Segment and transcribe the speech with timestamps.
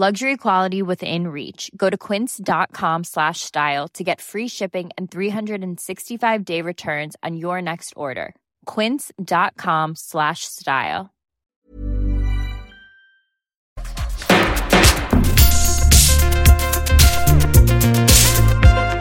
[0.00, 1.72] Luxury quality within reach.
[1.76, 7.60] Go to quince.com slash style to get free shipping and 365 day returns on your
[7.60, 8.36] next order.
[8.64, 11.10] Quince.com slash style.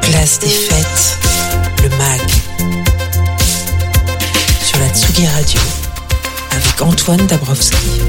[0.01, 1.19] Place des fêtes,
[1.83, 2.27] le MAG.
[4.63, 5.61] Sur la Tsugi Radio,
[6.49, 8.01] avec Antoine Dabrowski.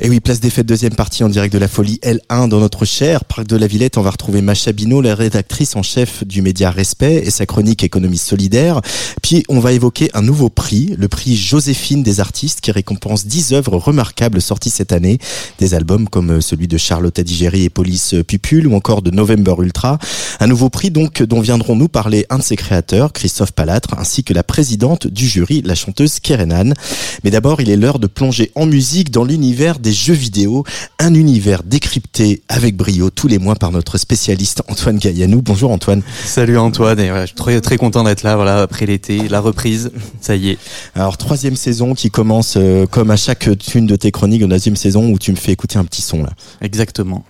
[0.00, 2.84] Et oui, place des fêtes, deuxième partie en direct de la folie L1 dans notre
[2.84, 3.96] cher parc de la Villette.
[3.96, 7.84] On va retrouver Macha Bino, la rédactrice en chef du média Respect et sa chronique
[7.84, 8.80] économie solidaire.
[9.22, 13.52] Puis on va évoquer un nouveau prix, le prix Joséphine des artistes qui récompense 10
[13.52, 15.18] œuvres remarquables sorties cette année.
[15.60, 20.00] Des albums comme celui de Charlotte Adigéry et Police Pupule ou encore de November Ultra.
[20.40, 24.24] Un nouveau prix donc dont viendront nous parler un de ses créateurs, Christophe Palatre, ainsi
[24.24, 26.74] que la présidente du jury, la chanteuse Kerenan.
[27.22, 30.64] Mais d'abord, il est l'heure de plonger en musique dans l'univers des jeux vidéo,
[30.98, 35.42] un univers décrypté avec brio tous les mois par notre spécialiste Antoine Gaillanou.
[35.42, 36.02] Bonjour Antoine.
[36.24, 39.92] Salut Antoine, et je suis très, très content d'être là, voilà, après l'été, la reprise,
[40.22, 40.58] ça y est.
[40.94, 44.76] Alors troisième saison qui commence euh, comme à chaque tune de tes chroniques, une deuxième
[44.76, 46.30] saison où tu me fais écouter un petit son là.
[46.62, 47.24] Exactement.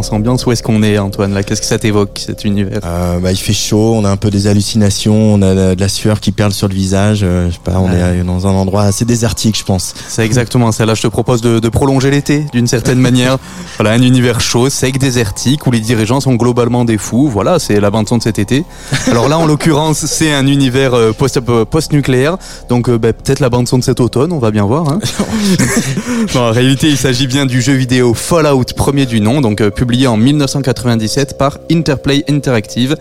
[0.00, 0.46] Ambiance, ambiance.
[0.46, 2.80] Où est-ce qu'on est, Antoine Là, qu'est-ce que ça t'évoque cet univers?
[2.84, 5.88] Euh, bah, il fait chaud, on a un peu des hallucinations, on a de la
[5.88, 7.20] sueur qui perle sur le visage.
[7.22, 9.94] Euh, je sais pas, on est dans un endroit assez désertique, je pense.
[10.08, 10.86] C'est exactement ça.
[10.86, 13.38] Là, je te propose de, de prolonger l'été d'une certaine manière.
[13.78, 17.28] Voilà, un univers chaud, sec, désertique, où les dirigeants sont globalement des fous.
[17.28, 18.64] Voilà, c'est la bande son de cet été.
[19.06, 22.36] Alors là, en l'occurrence, c'est un univers euh, post post-nucléaire.
[22.68, 24.88] Donc bah, peut-être la bande son de cet automne, on va bien voir.
[24.88, 24.98] Hein.
[26.34, 29.89] non, en réalité, il s'agit bien du jeu vidéo Fallout premier du nom, donc publié
[30.06, 32.96] en 1997 par Interplay Interactive.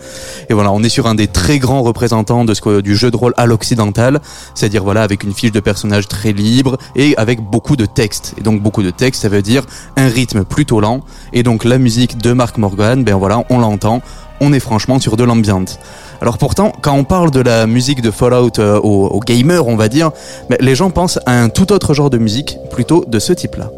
[0.49, 3.17] Et voilà, on est sur un des très grands représentants de ce du jeu de
[3.17, 4.19] rôle à l'occidental,
[4.55, 8.33] c'est-à-dire voilà avec une fiche de personnage très libre et avec beaucoup de texte.
[8.37, 9.63] Et donc beaucoup de texte, ça veut dire
[9.97, 11.01] un rythme plutôt lent.
[11.31, 14.01] Et donc la musique de Mark Morgan, ben voilà, on l'entend,
[14.41, 15.79] on est franchement sur de l'ambiance.
[16.21, 19.87] Alors pourtant, quand on parle de la musique de Fallout euh, aux, gamers, on va
[19.87, 20.11] dire,
[20.49, 23.71] ben, les gens pensent à un tout autre genre de musique, plutôt de ce type-là.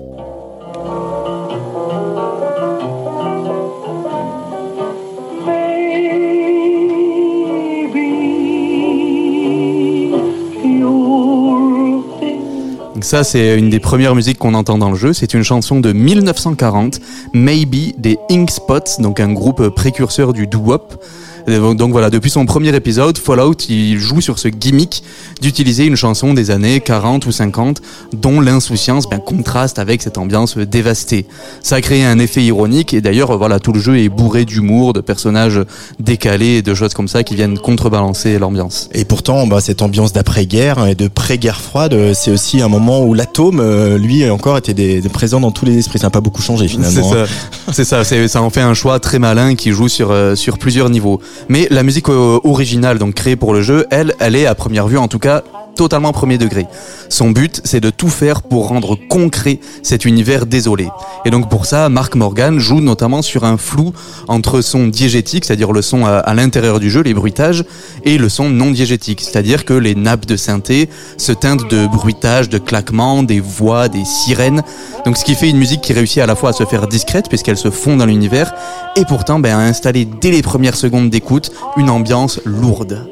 [13.03, 15.13] Ça, c'est une des premières musiques qu'on entend dans le jeu.
[15.13, 16.99] C'est une chanson de 1940,
[17.33, 21.03] Maybe des Ink Spots, donc un groupe précurseur du doo-wop.
[21.47, 25.03] Donc voilà, depuis son premier épisode, Fallout, il joue sur ce gimmick
[25.41, 27.81] d'utiliser une chanson des années 40 ou 50
[28.13, 31.25] dont l'insouciance ben, contraste avec cette ambiance dévastée.
[31.63, 34.93] Ça a créé un effet ironique et d'ailleurs voilà, tout le jeu est bourré d'humour,
[34.93, 35.61] de personnages
[35.99, 38.89] décalés et de choses comme ça qui viennent contrebalancer l'ambiance.
[38.93, 43.13] Et pourtant, bah, cette ambiance d'après-guerre et de pré-guerre froide, c'est aussi un moment où
[43.13, 45.99] l'atome, euh, lui, encore était des, présent dans tous les esprits.
[45.99, 47.13] Ça n'a pas beaucoup changé finalement.
[47.71, 50.35] C'est ça, c'est ça, ça en fait un choix très malin qui joue sur, euh,
[50.35, 51.21] sur plusieurs niveaux.
[51.49, 54.87] Mais la musique euh, originale, donc créée pour le jeu, elle, elle est à première
[54.87, 55.43] vue en tout cas
[55.81, 56.67] totalement premier degré.
[57.09, 60.89] Son but, c'est de tout faire pour rendre concret cet univers désolé.
[61.25, 63.91] Et donc pour ça, Mark Morgan joue notamment sur un flou
[64.27, 67.65] entre son diégétique, c'est-à-dire le son à, l'intérieur du jeu, les bruitages,
[68.05, 70.87] et le son non diégétique, c'est-à-dire que les nappes de synthé
[71.17, 74.61] se teintent de bruitages, de claquements, des voix, des sirènes.
[75.05, 77.27] Donc ce qui fait une musique qui réussit à la fois à se faire discrète
[77.27, 78.53] puisqu'elle se fond dans l'univers,
[78.95, 83.07] et pourtant ben, à installer dès les premières secondes d'écoute une ambiance lourde.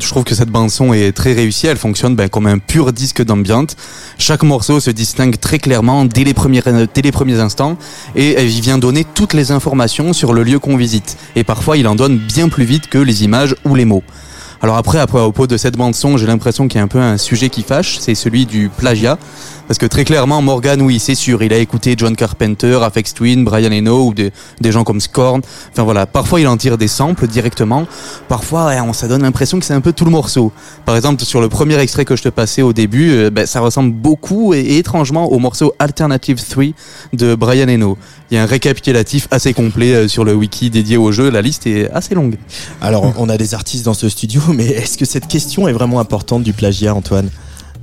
[0.00, 1.68] Je trouve que cette bande son est très réussie.
[1.68, 3.76] Elle fonctionne ben, comme un pur disque d'ambiance.
[4.18, 6.62] Chaque morceau se distingue très clairement dès les premiers
[6.92, 7.76] dès les premiers instants
[8.16, 11.16] et il vient donner toutes les informations sur le lieu qu'on visite.
[11.36, 14.02] Et parfois, il en donne bien plus vite que les images ou les mots.
[14.62, 17.00] Alors après, à propos de cette bande son, j'ai l'impression qu'il y a un peu
[17.00, 19.18] un sujet qui fâche, c'est celui du plagiat.
[19.68, 23.44] Parce que très clairement, Morgan, oui, c'est sûr, il a écouté John Carpenter, Afex Twin,
[23.44, 24.30] Brian Eno ou des,
[24.60, 25.40] des gens comme Scorn.
[25.72, 27.86] Enfin voilà, parfois il en tire des samples directement.
[28.28, 30.52] Parfois, ouais, on, ça donne l'impression que c'est un peu tout le morceau.
[30.84, 33.58] Par exemple, sur le premier extrait que je te passais au début, euh, ben, ça
[33.58, 36.64] ressemble beaucoup et, et étrangement au morceau Alternative 3
[37.14, 37.98] de Brian Eno.
[38.30, 41.28] Il y a un récapitulatif assez complet euh, sur le wiki dédié au jeu.
[41.28, 42.36] La liste est assez longue.
[42.80, 46.00] Alors, on a des artistes dans ce studio, mais est-ce que cette question est vraiment
[46.00, 47.30] importante du plagiat, Antoine?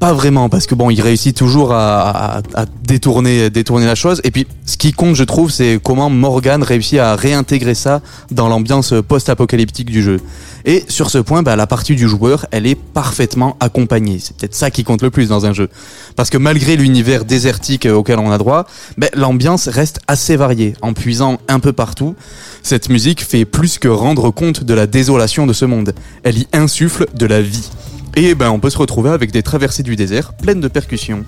[0.04, 2.42] Pas vraiment, parce que bon, il réussit toujours à,
[2.86, 4.20] détourner, détourner la chose.
[4.26, 8.50] Et puis, ce qui compte, je trouve, c'est comment Morgan réussit à réintégrer ça dans
[8.50, 10.20] l'ambiance post-apocalyptique du jeu.
[10.66, 14.20] Et sur ce point, bah, la partie du joueur, elle est parfaitement accompagnée.
[14.20, 15.70] C'est peut-être ça qui compte le plus dans un jeu.
[16.18, 18.66] Parce que malgré l'univers désertique auquel on a droit,
[18.98, 22.14] bah, l'ambiance reste assez variée, en puisant un peu partout.
[22.62, 25.96] Cette musique fait plus que rendre compte de la désolation de ce monde.
[26.24, 27.70] Elle y insuffle de la vie.
[28.16, 31.26] Et ben, on peut se retrouver avec des traversées du désert pleines de percussions.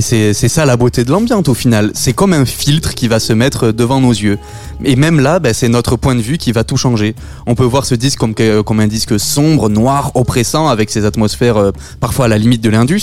[0.00, 1.90] Et c'est ça la beauté de l'ambiance au final.
[1.92, 4.38] C'est comme un filtre qui va se mettre devant nos yeux.
[4.82, 7.14] Et même là, ben, c'est notre point de vue qui va tout changer.
[7.46, 11.04] On peut voir ce disque comme, que- comme un disque sombre, noir, oppressant, avec ses
[11.04, 11.70] atmosphères euh,
[12.00, 13.02] parfois à la limite de l'Indus.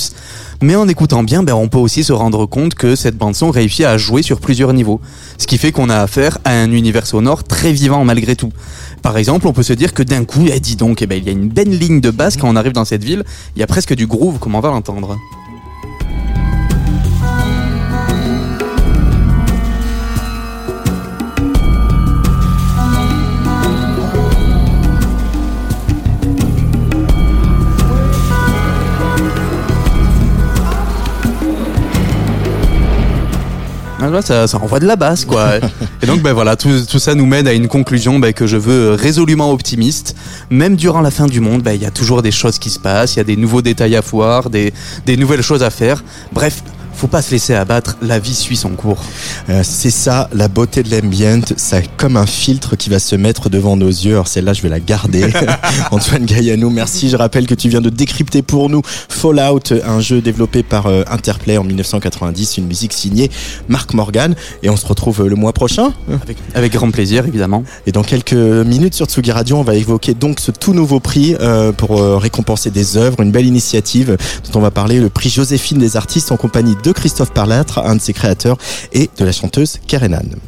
[0.63, 3.85] Mais en écoutant bien, ben, on peut aussi se rendre compte que cette bande-son réussit
[3.85, 4.99] à jouer sur plusieurs niveaux.
[5.37, 8.51] Ce qui fait qu'on a affaire à un univers sonore très vivant malgré tout.
[9.03, 11.25] Par exemple, on peut se dire que d'un coup, eh, dis donc, eh ben, il
[11.25, 13.23] y a une belle ligne de basse quand on arrive dans cette ville.
[13.55, 15.15] Il y a presque du groove, comme on va l'entendre.
[34.21, 35.55] Ça, ça envoie de la basse, quoi.
[36.01, 38.57] Et donc, ben voilà, tout, tout ça nous mène à une conclusion ben, que je
[38.57, 40.15] veux résolument optimiste.
[40.49, 42.79] Même durant la fin du monde, ben, il y a toujours des choses qui se
[42.79, 44.73] passent, il y a des nouveaux détails à voir, des,
[45.05, 46.03] des nouvelles choses à faire.
[46.31, 46.63] Bref,
[46.97, 49.03] faut pas se laisser abattre, la vie suit son cours.
[49.49, 53.49] Euh, C'est ça, la beauté de l'ambient, c'est comme un filtre qui va se mettre
[53.49, 54.13] devant nos yeux.
[54.13, 55.31] Alors celle-là, je vais la garder.
[55.91, 57.09] Antoine Gaillanou, merci.
[57.09, 61.03] Je rappelle que tu viens de décrypter pour nous Fallout, un jeu développé par euh,
[61.09, 63.29] Interplay en 1990, une musique signée
[63.67, 64.35] Mark Morgan.
[64.63, 65.93] Et on se retrouve euh, le mois prochain.
[66.23, 67.63] Avec, avec grand plaisir, évidemment.
[67.85, 71.35] Et dans quelques minutes sur Tsugi Radio, on va évoquer donc ce tout nouveau prix
[71.39, 75.77] euh, pour récompenser des œuvres, une belle initiative dont on va parler, le prix Joséphine
[75.77, 78.57] des artistes en compagnie de Christophe Parlatre, un de ses créateurs,
[78.93, 80.39] et de la chanteuse Karenan.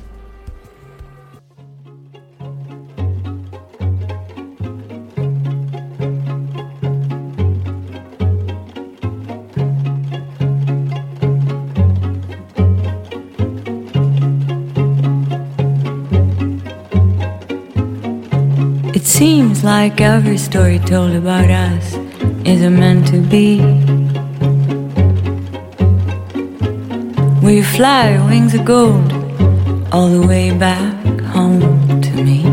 [18.95, 21.95] It seems like every story told about us
[22.45, 23.98] isn't meant to be.
[27.49, 29.11] We fly wings of gold
[29.91, 32.43] all the way back home to me.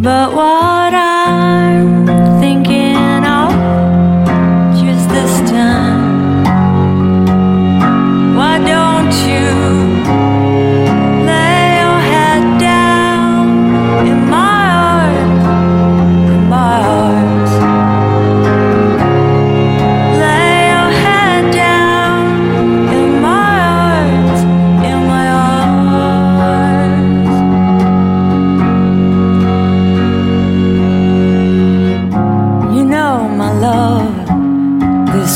[0.00, 2.01] But what I'm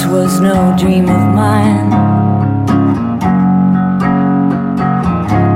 [0.08, 1.90] was no dream of mine.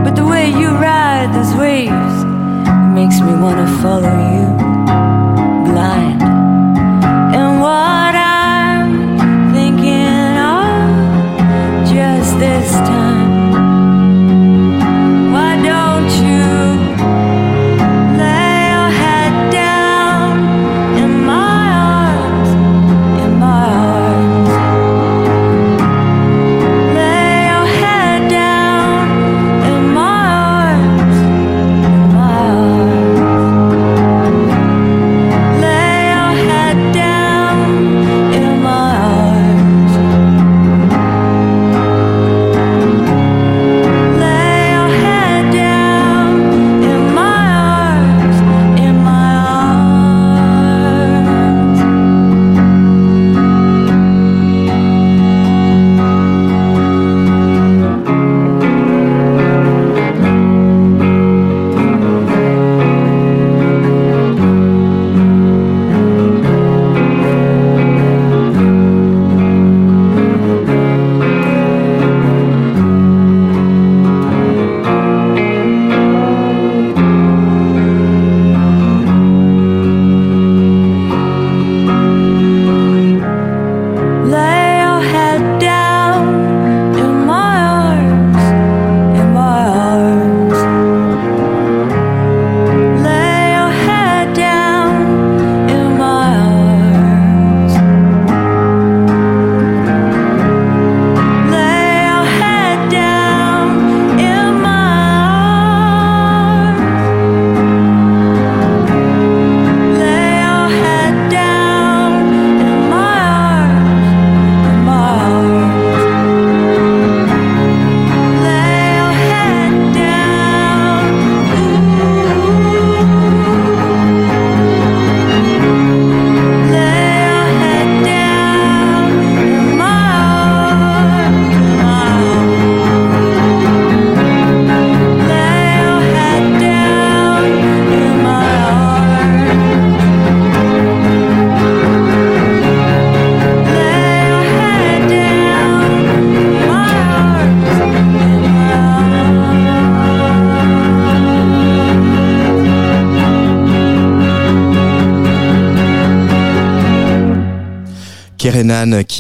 [0.05, 2.25] But the way you ride those waves
[2.95, 5.20] makes me wanna follow you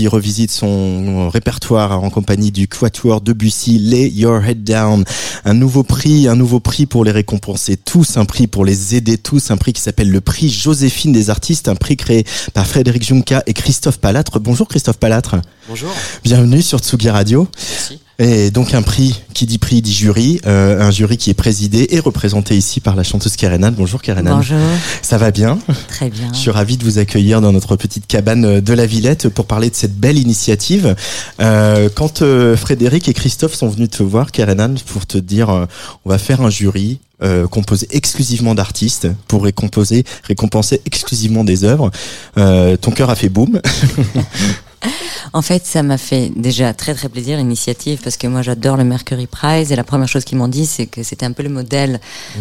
[0.01, 5.05] qui revisite son répertoire en compagnie du Quatuor Debussy, Lay Your Head Down.
[5.45, 9.19] Un nouveau prix, un nouveau prix pour les récompenser tous, un prix pour les aider
[9.19, 13.07] tous, un prix qui s'appelle le prix Joséphine des artistes, un prix créé par Frédéric
[13.07, 14.41] Junca et Christophe Palatre.
[14.41, 15.37] Bonjour Christophe Palatre.
[15.69, 15.91] Bonjour.
[16.25, 17.47] Bienvenue sur Tsugi Radio.
[17.55, 18.01] Merci.
[18.21, 21.87] Et donc un prix qui dit prix dit jury, euh, un jury qui est présidé
[21.93, 23.73] et représenté ici par la chanteuse Kerenan.
[23.73, 24.37] Bonjour Kerenan.
[24.37, 24.59] Bonjour.
[25.01, 25.59] Ça va bien?
[25.89, 26.29] Très bien.
[26.35, 29.71] Je suis ravi de vous accueillir dans notre petite cabane de la Villette pour parler
[29.71, 30.95] de cette belle initiative.
[31.41, 35.65] Euh, quand euh, Frédéric et Christophe sont venus te voir, Kerenan, pour te dire euh,
[36.05, 41.91] on va faire un jury euh, composé exclusivement d'artistes pour récompenser, récompenser exclusivement des œuvres,
[42.39, 43.61] euh, ton cœur a fait boum.
[45.33, 48.85] En fait, ça m'a fait déjà très très plaisir l'initiative parce que moi j'adore le
[48.85, 51.49] Mercury Prize et la première chose qu'ils m'ont dit c'est que c'était un peu le
[51.51, 52.01] modèle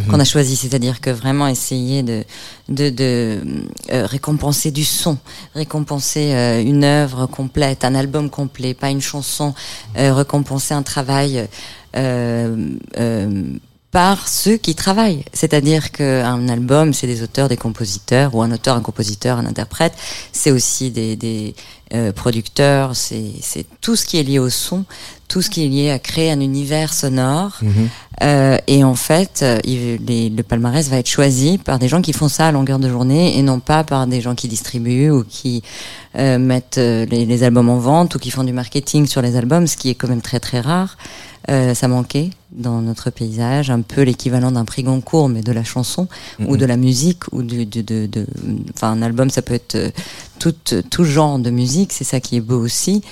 [0.09, 2.23] qu'on a choisi, c'est-à-dire que vraiment essayer de
[2.69, 3.41] de, de
[3.91, 5.17] euh, récompenser du son,
[5.53, 9.53] récompenser euh, une œuvre complète, un album complet, pas une chanson,
[9.97, 11.47] euh, récompenser un travail.
[11.95, 13.57] Euh, euh,
[13.91, 15.25] par ceux qui travaillent.
[15.33, 19.93] C'est-à-dire qu'un album, c'est des auteurs, des compositeurs, ou un auteur, un compositeur, un interprète.
[20.31, 21.55] C'est aussi des, des
[21.93, 24.85] euh, producteurs, c'est c'est tout ce qui est lié au son,
[25.27, 27.59] tout ce qui est lié à créer un univers sonore.
[28.21, 32.01] Euh, et en fait, euh, il- les- le palmarès va être choisi par des gens
[32.01, 35.09] qui font ça à longueur de journée et non pas par des gens qui distribuent
[35.11, 35.63] ou qui
[36.17, 39.35] euh, mettent euh, les, les albums en vente ou qui font du marketing sur les
[39.35, 40.97] albums, ce qui est quand même très très rare.
[41.49, 45.63] Euh, ça manquait dans notre paysage, un peu l'équivalent d'un prix Goncourt, mais de la
[45.63, 46.07] chanson
[46.47, 48.09] ou de la musique ou du, de-
[48.75, 49.89] enfin un album, ça peut être euh,
[50.39, 50.55] tout,
[50.89, 53.03] tout genre de musique, c'est ça qui est beau aussi.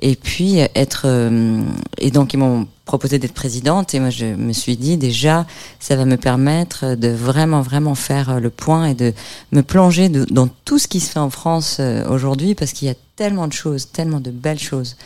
[0.00, 1.62] Et puis euh, être euh,
[1.98, 5.44] et donc ils m'ont proposé d'être présidente et moi je me suis dit déjà
[5.80, 9.12] ça va me permettre de vraiment vraiment faire euh, le point et de
[9.52, 12.90] me plonger dans tout ce qui se fait en France euh, aujourd'hui parce qu'il y
[12.90, 14.96] a tellement de choses, tellement de belles choses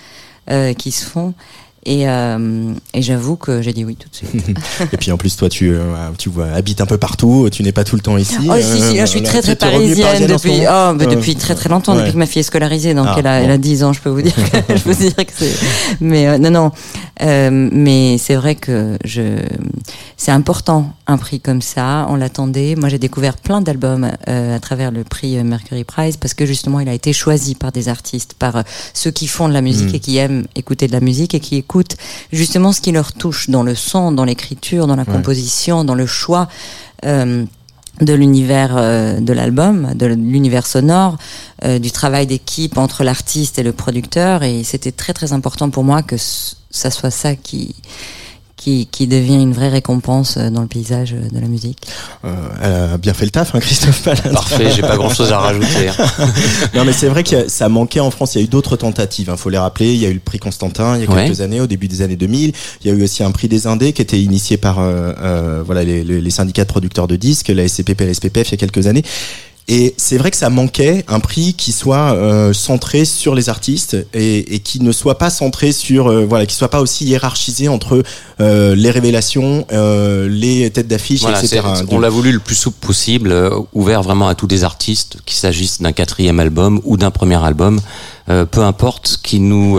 [0.51, 1.35] euh, qui se font.
[1.87, 4.55] Et, euh, et j'avoue que j'ai dit oui tout de suite.
[4.93, 5.81] Et puis en plus, toi, tu, euh,
[6.19, 8.37] tu vois, habites un peu partout, tu n'es pas tout le temps ici.
[8.51, 11.55] Oh, si, si, là, je suis Euh, très, très parisienne depuis, oh, Euh, depuis très,
[11.55, 12.01] très longtemps, ouais.
[12.01, 12.93] depuis que ma fille est scolarisée.
[12.93, 13.45] Donc, Ah, elle, a, bon.
[13.47, 14.43] elle a 10 ans, je peux vous dire que,
[14.77, 15.55] je peux vous dire que c'est,
[16.03, 16.71] mais, euh, non, non.
[17.23, 19.39] Euh, mais c'est vrai que je,
[20.17, 22.07] c'est important, un prix comme ça.
[22.09, 22.77] On l'attendait.
[22.77, 26.47] Moi, j'ai découvert plein d'albums, euh, à travers le prix euh, Mercury Prize parce que
[26.47, 28.63] justement, il a été choisi par des artistes, par euh,
[28.95, 29.95] ceux qui font de la musique Mm.
[29.95, 31.97] et qui aiment écouter de la musique et qui écoutent
[32.33, 36.07] justement ce qui leur touche dans le son, dans l'écriture, dans la composition, dans le
[36.07, 36.49] choix.
[37.05, 37.45] Euh,
[38.01, 41.19] de l'univers euh, de l'album, de l'univers sonore,
[41.65, 44.43] euh, du travail d'équipe entre l'artiste et le producteur.
[44.43, 47.75] Et c'était très très important pour moi que ça soit ça qui
[48.61, 51.79] qui, qui devient une vraie récompense euh, dans le paysage euh, de la musique.
[52.27, 54.35] Euh, elle a bien fait le taf, hein, Christophe Palin.
[54.35, 55.89] Parfait, j'ai pas grand chose à rajouter.
[55.89, 56.29] hein.
[56.75, 58.35] Non, mais c'est vrai que ça manquait en France.
[58.35, 59.31] Il y a eu d'autres tentatives.
[59.33, 59.95] Il faut les rappeler.
[59.95, 61.25] Il y a eu le prix Constantin il y a Ouais.
[61.25, 62.53] quelques années, au début des années 2000.
[62.85, 65.63] Il y a eu aussi un prix des Indés qui était initié par euh, euh,
[65.65, 68.55] voilà les, les- les syndicats de producteurs de disques, la SCPP la SPPF, il y
[68.55, 69.03] a quelques années.
[69.69, 73.97] Et c'est vrai que ça manquait un prix qui soit euh, centré sur les artistes
[74.15, 77.69] et, et qui ne soit pas centré sur euh, voilà, qui soit pas aussi hiérarchisé
[77.69, 78.03] entre
[78.41, 81.63] euh, les révélations, euh, les têtes d'affiche, Voilà, etc.
[81.91, 85.37] on l'a voulu le plus souple possible, euh, ouvert vraiment à tous les artistes, qu'il
[85.37, 87.81] s'agisse d'un quatrième album ou d'un premier album,
[88.29, 89.79] euh, peu importe qui nous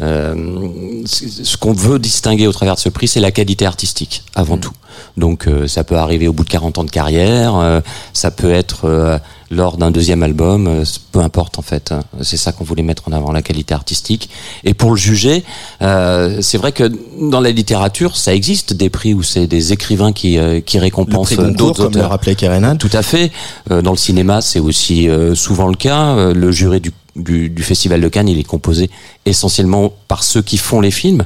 [0.00, 4.58] euh, ce qu'on veut distinguer au travers de ce prix, c'est la qualité artistique avant
[4.58, 4.72] tout.
[5.16, 7.80] Donc euh, ça peut arriver au bout de 40 ans de carrière, euh,
[8.12, 9.18] ça peut être euh,
[9.50, 11.94] lors d'un deuxième album, euh, peu importe en fait.
[12.22, 14.28] C'est ça qu'on voulait mettre en avant, la qualité artistique.
[14.64, 15.44] Et pour le juger,
[15.82, 20.12] euh, c'est vrai que dans la littérature, ça existe des prix où c'est des écrivains
[20.12, 22.10] qui, euh, qui le récompensent d'autres comme le auteurs.
[22.10, 22.76] rappelait Kerenan.
[22.76, 23.30] Tout à fait.
[23.70, 26.32] Euh, dans le cinéma, c'est aussi euh, souvent le cas.
[26.32, 28.90] Le jury du, du, du Festival de Cannes, il est composé
[29.24, 31.24] essentiellement par ceux qui font les films,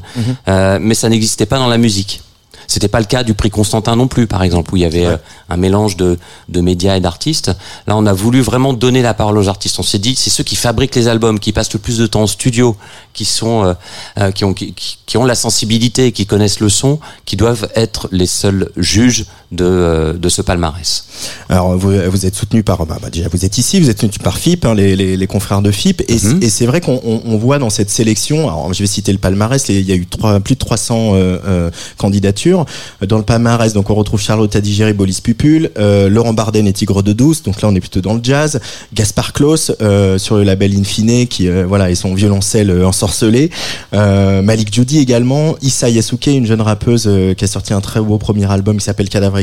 [0.48, 2.22] Euh, mais ça n'existait pas dans la musique.
[2.66, 5.04] C'était pas le cas du prix Constantin non plus, par exemple, où il y avait
[5.06, 5.16] euh,
[5.48, 6.18] un mélange de,
[6.48, 7.50] de médias et d'artistes.
[7.88, 9.80] Là, on a voulu vraiment donner la parole aux artistes.
[9.80, 12.22] On s'est dit, c'est ceux qui fabriquent les albums, qui passent le plus de temps
[12.22, 12.76] en studio,
[13.12, 13.74] qui sont, euh,
[14.18, 14.72] euh, qui ont, qui,
[15.04, 19.64] qui ont la sensibilité, qui connaissent le son, qui doivent être les seuls juges de,
[19.64, 21.04] euh, de ce palmarès.
[21.48, 24.18] Alors vous, vous êtes soutenu par bah, bah, déjà vous êtes ici, vous êtes soutenu
[24.22, 26.42] par FIP, hein, les, les, les confrères de FIP, et, Mhm.
[26.42, 29.18] et c'est vrai qu'on on, on voit dans cette sélection, alors je vais citer le
[29.18, 32.64] palmarès, il y a eu trois, plus de 300 euh, euh, candidatures
[33.06, 33.72] dans le palmarès.
[33.72, 37.42] Donc on retrouve Charlotte Adigéry, Bolis Pupul, euh, Laurent Barden et Tigre de Douce.
[37.42, 38.60] Donc là on est plutôt dans le jazz.
[38.94, 43.50] Gaspard Klaus euh, sur le label Infine qui euh, voilà et son violoncelle ensorcelé.
[43.94, 48.00] Euh, Malik Judy également, Issa Yasuke, une jeune rappeuse euh, qui a sorti un très
[48.00, 49.39] beau premier album qui s'appelle Cadavre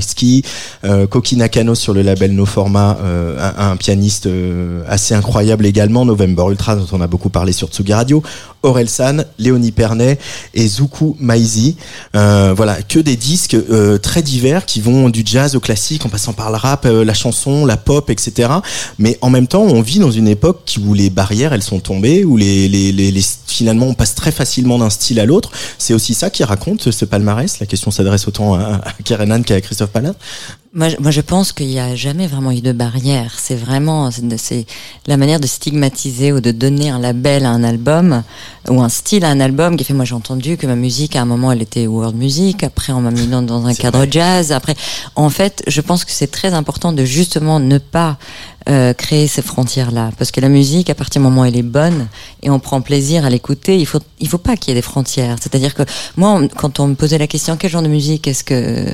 [0.84, 6.06] Euh, Koki Nakano sur le label No Format, euh, un, pianiste euh, assez incroyable également,
[6.06, 8.24] November Ultra dont on a beaucoup parlé sur Tsugi Radio,
[8.63, 10.18] Aurel San, Léonie Pernet
[10.54, 11.77] et Zuku Maizi.
[12.16, 13.58] Euh, voilà, que des disques
[14.01, 17.66] très divers qui vont du jazz au classique en passant par le rap, la chanson,
[17.66, 18.50] la pop, etc.
[19.00, 22.24] Mais en même temps, on vit dans une époque où les barrières elles sont tombées,
[22.25, 22.38] où
[23.46, 25.51] finalement on passe très facilement d'un style à l'autre.
[25.77, 27.60] C'est aussi ça qui raconte ce palmarès.
[27.60, 28.94] La question s'adresse autant à, à
[29.44, 29.87] qu'à Christophe
[30.74, 33.34] Moi, je- moi, je pense qu'il n'y a jamais vraiment eu de barrière.
[33.39, 34.65] C'est vraiment, c'est-
[35.08, 38.21] la manière de stigmatiser ou de donner un label à un album
[38.69, 39.93] ou un style à un album qui fait.
[39.93, 42.63] Moi, j'ai entendu que ma musique, à un moment, elle était world music.
[42.63, 44.52] Après, on m'a mis dans, dans un cadre jazz.
[44.52, 44.76] Après,
[45.15, 48.17] en fait, je pense que c'est très important de justement ne pas
[48.69, 51.62] euh, créer ces frontières-là, parce que la musique, à partir du moment où elle est
[51.62, 52.08] bonne
[52.43, 54.82] et on prend plaisir à l'écouter, il faut, il faut pas qu'il y ait des
[54.82, 55.38] frontières.
[55.41, 55.84] C'est-à-dire que
[56.17, 58.86] moi, on- quand on me posait la question quel genre de musique est-ce que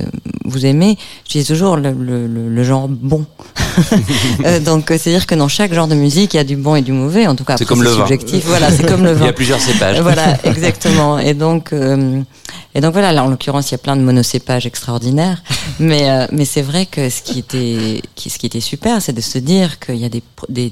[0.44, 3.26] vous aimez, je disais toujours le, le, le- le genre bon.
[4.44, 6.76] Euh, donc, euh, c'est-à-dire que dans chaque genre de musique, il y a du bon
[6.76, 7.26] et du mauvais.
[7.26, 7.96] En tout cas, C'est comme le vin.
[8.06, 8.44] subjectif.
[8.46, 9.26] Voilà, c'est comme le Il vin.
[9.26, 10.00] y a plusieurs cépages.
[10.00, 11.18] Voilà, exactement.
[11.18, 12.20] Et donc, euh,
[12.74, 15.42] et donc voilà, là en l'occurrence, il y a plein de monocépages extraordinaires.
[15.80, 19.12] Mais, euh, mais c'est vrai que ce qui était, qui, ce qui était super, c'est
[19.12, 20.70] de se dire qu'il y a des, des,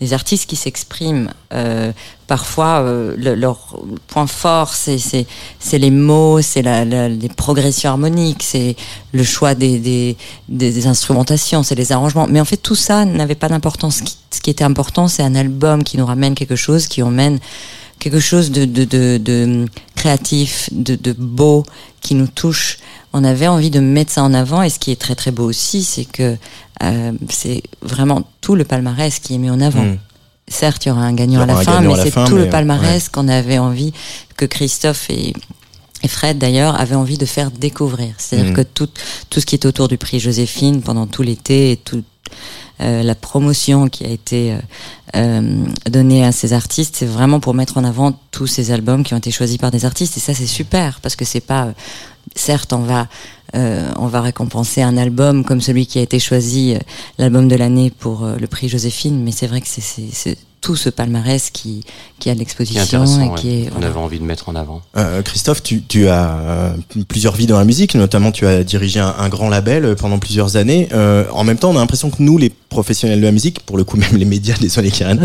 [0.00, 1.30] des, artistes qui s'expriment.
[1.52, 1.92] Euh,
[2.26, 5.26] parfois, euh, le- leur point fort, c'est, c'est,
[5.58, 8.76] c'est les mots, c'est la, les progressions harmoniques, c'est
[9.12, 10.16] le choix des, des,
[10.48, 12.26] des, des instrumentations, c'est les arrangements.
[12.28, 13.96] Mais en fait, tout ça n'avait pas d'importance.
[13.96, 17.02] Ce qui, ce qui était important, c'est un album qui nous ramène quelque chose, qui
[17.02, 17.38] emmène
[17.98, 21.64] quelque chose de, de, de, de créatif, de, de beau,
[22.00, 22.78] qui nous touche.
[23.12, 24.62] On avait envie de mettre ça en avant.
[24.62, 26.36] Et ce qui est très très beau aussi, c'est que
[26.82, 29.84] euh, c'est vraiment tout le palmarès qui est mis en avant.
[29.84, 29.98] Mm.
[30.48, 33.08] Certes, il y aura un gagnant à la fin, mais c'est tout mais, le palmarès
[33.08, 33.94] qu'on avait envie,
[34.36, 35.32] que Christophe et,
[36.02, 38.14] et Fred d'ailleurs avaient envie de faire découvrir.
[38.18, 38.56] C'est-à-dire Mm.
[38.56, 38.88] que tout,
[39.30, 43.14] tout ce qui est autour du prix Joséphine pendant tout l'été et tout, euh, la
[43.14, 44.58] promotion qui a été euh,
[45.16, 49.14] euh, donnée à ces artistes, c'est vraiment pour mettre en avant tous ces albums qui
[49.14, 50.16] ont été choisis par des artistes.
[50.16, 51.72] Et ça, c'est super parce que c'est pas, euh,
[52.34, 53.06] certes, on va,
[53.54, 56.78] euh, on va récompenser un album comme celui qui a été choisi, euh,
[57.18, 60.88] l'album de l'année pour euh, le prix Joséphine, mais c'est vrai que c'est tout ce
[60.88, 61.84] palmarès qui,
[62.18, 63.68] qui a l'exposition et ouais, qui est.
[63.84, 64.80] avait envie de mettre en avant.
[64.96, 66.70] Euh, Christophe, tu, tu as euh,
[67.06, 70.18] plusieurs vies dans la musique, notamment tu as dirigé un, un grand label euh, pendant
[70.18, 70.88] plusieurs années.
[70.92, 73.76] Euh, en même temps, on a l'impression que nous, les professionnels de la musique, pour
[73.76, 75.16] le coup même les médias, désolé Kieran,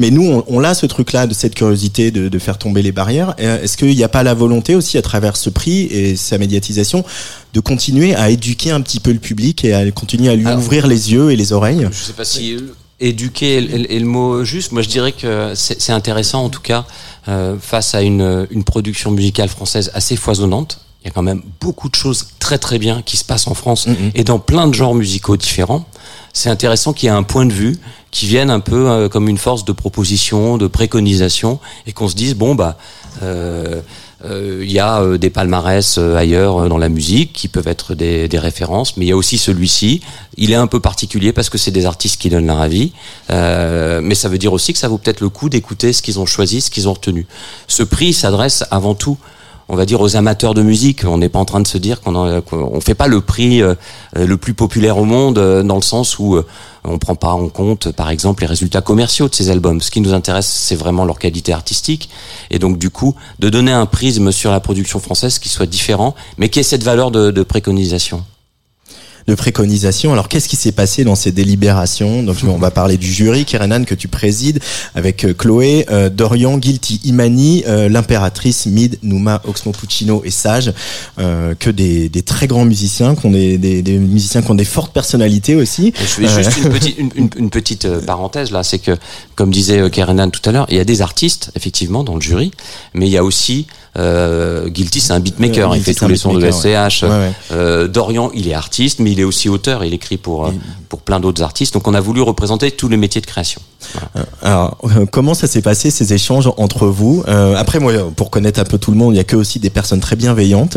[0.00, 2.90] mais nous, on, on a ce truc-là, de cette curiosité de, de faire tomber les
[2.92, 3.34] barrières.
[3.38, 6.38] Euh, Est-ce qu'il n'y a pas la volonté aussi, à travers ce prix et sa
[6.38, 7.04] médiatisation,
[7.54, 10.58] de continuer à éduquer un petit peu le public et à continuer à lui Alors-
[10.58, 11.86] ouvrir les yeux et les oreilles?
[11.92, 12.60] Je sais pas si euh,
[13.00, 14.72] éduquer est, le mot juste.
[14.72, 16.84] Moi, je dirais que c'est intéressant, en tout cas,
[17.28, 20.80] euh, face à une, une production musicale française assez foisonnante.
[21.02, 23.54] Il y a quand même beaucoup de choses très très bien qui se passent en
[23.54, 24.10] France Mhm.
[24.14, 25.86] et dans plein de genres musicaux différents.
[26.32, 27.78] C'est intéressant qu'il y ait un point de vue
[28.10, 32.16] qui vienne un peu euh, comme une force de proposition, de préconisation, et qu'on se
[32.16, 32.78] dise bon bah
[33.22, 33.80] euh,
[34.24, 37.94] il y a euh, des palmarès euh, ailleurs euh, dans la musique qui peuvent être
[37.94, 40.00] des, des références, mais il y a aussi celui-ci.
[40.36, 42.92] Il est un peu particulier parce que c'est des artistes qui donnent leur avis,
[43.30, 46.18] euh, mais ça veut dire aussi que ça vaut peut-être le coup d'écouter ce qu'ils
[46.18, 47.26] ont choisi, ce qu'ils ont retenu.
[47.68, 49.18] Ce prix s'adresse avant tout
[49.68, 51.04] on va dire aux amateurs de musique.
[51.04, 53.74] On n'est pas en train de se dire qu'on qu'on fait pas le prix euh,
[54.14, 56.46] le plus populaire au monde euh, dans le sens où euh,
[56.84, 59.80] on prend pas en compte, par exemple, les résultats commerciaux de ces albums.
[59.80, 62.08] Ce qui nous intéresse, c'est vraiment leur qualité artistique.
[62.50, 66.14] Et donc, du coup, de donner un prisme sur la production française qui soit différent,
[66.38, 68.24] mais qui ait cette valeur de préconisation.
[69.28, 70.12] De préconisation.
[70.12, 73.84] Alors, qu'est-ce qui s'est passé dans ces délibérations Donc, on va parler du jury, Kerenan,
[73.84, 74.58] que tu présides,
[74.94, 80.72] avec euh, Chloé, euh, Dorian, Guilty, Imani, euh, l'impératrice, Mid, Numa, Oxmo Puccino et Sage,
[81.18, 84.54] euh, que des, des très grands musiciens, qui ont des, des, des musiciens qui ont
[84.54, 85.92] des fortes personnalités aussi.
[86.00, 88.92] Je fais juste une petite, une, une- une petite parenthèse là, c'est que,
[89.34, 92.50] comme disait Kerenan tout à l'heure, il y a des artistes, effectivement, dans le jury,
[92.94, 96.50] mais il y a aussi, Guilty, c'est un beatmaker, il fait tous les sons de
[96.50, 97.02] SCH.
[97.02, 97.88] Ouais, ouais.
[97.88, 100.52] Dorian, il est artiste, mais il est aussi auteur, il écrit pour, euh,
[100.88, 101.72] pour plein d'autres artistes.
[101.72, 103.62] Donc on a voulu représenter tous les métiers de création.
[104.42, 107.24] Alors, euh, comment ça s'est passé ces échanges entre vous?
[107.28, 109.58] Euh, Après, moi, pour connaître un peu tout le monde, il y a que aussi
[109.58, 110.76] des personnes très bienveillantes,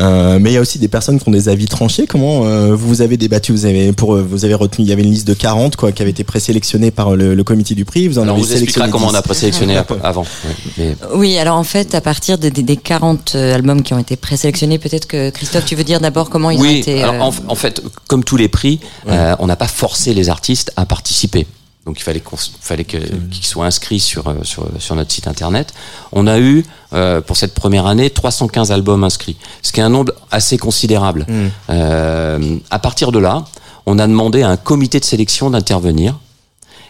[0.00, 2.06] euh, mais il y a aussi des personnes qui ont des avis tranchés.
[2.08, 3.52] Comment euh, vous vous avez débattu?
[3.52, 5.92] Vous avez pour euh, vous avez retenu Il y avait une liste de 40 quoi,
[5.92, 8.08] qui avait été présélectionnée par le, le comité du prix.
[8.08, 9.16] Vous en Alors avez vous expliquera comment on 10.
[9.16, 10.24] a présélectionné avant.
[10.78, 13.98] Mais- Oui, alors en fait, à partir de- des- des 40 euh, albums qui ont
[14.00, 17.02] été présélectionnés, peut-être que Christophe, tu veux dire d'abord comment ils ont oui, été.
[17.04, 20.28] alors, euh, en, en fait, comme tous les prix, euh, on n'a pas forcé les
[20.28, 21.46] artistes à participer.
[21.88, 25.72] Donc il fallait qu'on fallait qu'ils soient inscrits sur, euh, sur sur notre site internet.
[26.12, 29.88] On a eu euh, pour cette première année 315 albums inscrits, ce qui est un
[29.88, 31.26] nombre assez considérable.
[31.70, 33.46] Euh, à partir de là,
[33.86, 36.18] on a demandé à un comité de sélection d'intervenir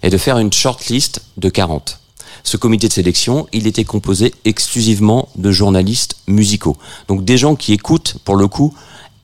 [0.03, 2.01] et de faire une shortlist de 40.
[2.43, 6.77] Ce comité de sélection, il était composé exclusivement de journalistes musicaux.
[7.07, 8.75] Donc des gens qui écoutent, pour le coup,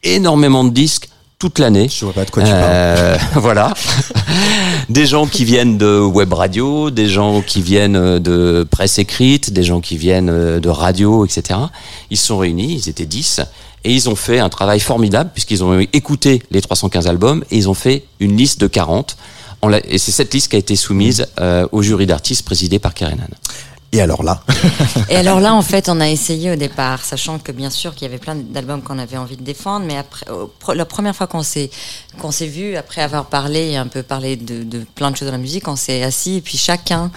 [0.04, 1.08] énormément de disques
[1.38, 1.88] toute l'année.
[1.88, 2.62] Je vois pas de quoi tu parles.
[2.64, 3.74] Euh, voilà.
[4.88, 9.52] des gens qui viennent de web radio, des gens qui viennent euh, de presse écrite,
[9.52, 11.58] des gens qui viennent euh, de radio, etc.
[12.10, 13.40] Ils se sont réunis, ils étaient 10,
[13.84, 17.68] et ils ont fait un travail formidable puisqu'ils ont écouté les 315 albums et ils
[17.68, 19.16] ont fait une liste de 40.
[19.62, 22.78] On l'a- Et c'est cette liste qui a été soumise euh, au jury d'artistes présidé
[22.78, 23.28] par Karenan.
[23.94, 24.42] Et alors là,
[25.08, 28.02] Et alors là, en fait, on a essayé au départ, sachant que bien sûr qu'il
[28.06, 30.26] y avait plein d'albums qu'on avait envie de défendre, mais après,
[30.74, 31.70] la première fois qu'on s'est
[32.20, 35.26] qu'on s'est vu, après avoir parlé et un peu parlé de, de plein de choses
[35.26, 37.12] dans la musique, on s'est assis et puis chacun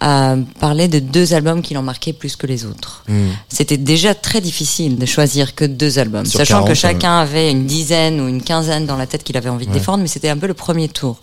[0.00, 3.04] a parlé de deux albums qui l'ont marqué plus que les autres.
[3.48, 7.50] C'était déjà très difficile de choisir que deux albums, Sur sachant 40, que chacun avait
[7.50, 10.30] une dizaine ou une quinzaine dans la tête qu'il avait envie de défendre, mais c'était
[10.30, 11.18] un peu le premier tour.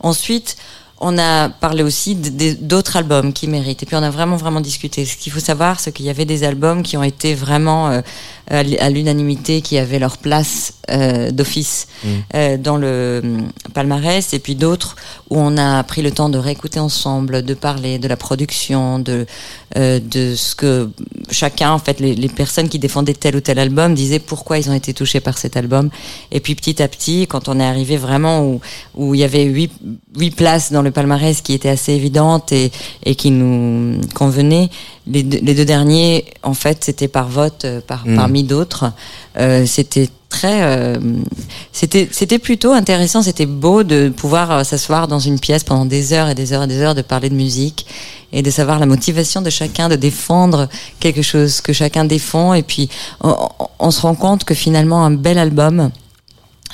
[0.00, 0.56] Ensuite,
[1.00, 3.82] on a parlé aussi d'autres albums qui méritent.
[3.82, 5.06] Et puis on a vraiment, vraiment discuté.
[5.06, 8.02] Ce qu'il faut savoir, c'est qu'il y avait des albums qui ont été vraiment euh,
[8.48, 11.86] à l'unanimité, qui avaient leur place euh, d'office
[12.34, 14.96] euh, dans le hum, palmarès, et puis d'autres
[15.30, 19.26] où on a pris le temps de réécouter ensemble, de parler de la production, de
[19.76, 20.90] euh, de ce que
[21.30, 24.68] chacun, en fait, les, les personnes qui défendaient tel ou tel album disaient pourquoi ils
[24.68, 25.90] ont été touchés par cet album.
[26.32, 28.60] Et puis petit à petit, quand on est arrivé vraiment où
[28.96, 29.72] où il y avait huit
[30.16, 32.72] huit places dans le palmarès qui étaient assez évidentes et
[33.04, 34.68] et qui nous convenaient,
[35.06, 38.16] les deux, les deux derniers, en fait, c'était par vote, euh, par Mm.
[38.16, 38.92] parmi d'autres.
[39.38, 40.98] Euh, c'était très euh,
[41.72, 46.12] c'était c'était plutôt intéressant c'était beau de pouvoir euh, s'asseoir dans une pièce pendant des
[46.12, 47.86] heures et des heures et des heures de parler de musique
[48.32, 50.68] et de savoir la motivation de chacun de défendre
[51.00, 52.54] quelque chose que chacun défend.
[52.54, 52.88] Et puis
[53.20, 55.90] on, se rend compte que finalement un bel album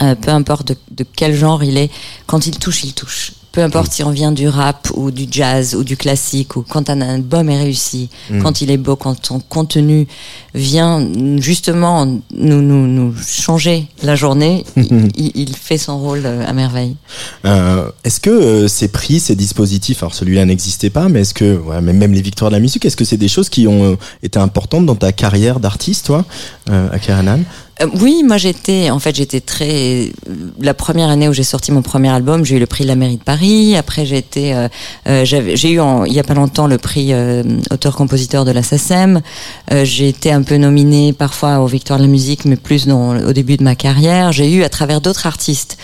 [0.02, 1.90] euh, peu importe de, de quel genre il est
[2.26, 5.74] quand il touche il touche peu importe si on vient du rap ou du jazz
[5.74, 8.10] ou du classique ou quand un album est réussi,
[8.42, 10.06] quand il est beau, quand son contenu
[10.54, 14.66] vient justement nous nous, nous changer la journée,
[15.16, 16.96] il, fait son rôle euh, à merveille.
[17.46, 21.56] Euh, est-ce que euh, ces prix, ces dispositifs, alors celui-là n'existait pas, mais est-ce que,
[21.56, 23.96] ouais, même même les victoires de la musique, est-ce que c'est des choses qui ont
[24.22, 26.26] été importantes dans ta carrière d'artiste, toi,
[26.68, 27.42] euh, à Keranan
[27.82, 30.10] Euh, oui, moi j'étais, en fait, j'étais très.
[30.60, 32.94] La première année où j'ai sorti mon premier album, j'ai eu le prix de la
[32.96, 33.76] mairie de Paris.
[33.76, 34.68] Après, j'ai été, euh,
[35.08, 38.50] euh, j'avais- j'ai eu en- il y a pas longtemps le prix euh, auteur-compositeur de
[38.50, 39.20] la SACEM.
[39.72, 43.14] Euh, j'ai été un peu nominée parfois aux Victoires de la musique, mais plus dans,
[43.18, 44.32] au début de ma carrière.
[44.32, 45.76] J'ai eu à travers d'autres artistes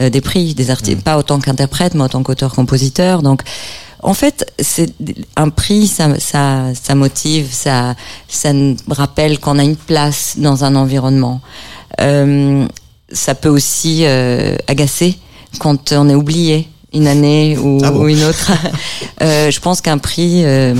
[0.00, 3.22] euh, des prix, des artistes, pas autant qu'interprète, mais autant qu'auteur-compositeur.
[3.22, 3.42] Donc
[4.02, 4.92] en fait, c'est
[5.36, 7.94] un prix, ça, ça, ça motive, ça,
[8.28, 11.40] ça nous rappelle qu'on a une place dans un environnement.
[12.00, 12.66] Euh,
[13.12, 15.18] ça peut aussi euh, agacer
[15.58, 18.52] quand on est oublié une année ou, Ah bon ou une autre.
[19.22, 20.74] Euh, je pense qu'un prix euh,